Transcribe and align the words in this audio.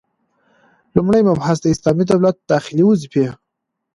لومړی 0.95 1.21
مبحث: 1.29 1.57
د 1.61 1.65
اسلامي 1.73 2.03
دولت 2.11 2.35
داخلي 2.51 2.83
وظيفي: 2.85 3.25